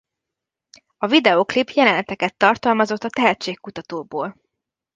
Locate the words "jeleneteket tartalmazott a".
1.69-3.09